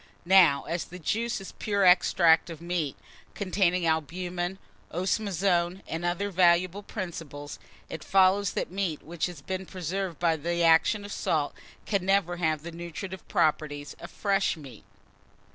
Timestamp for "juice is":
1.01-1.51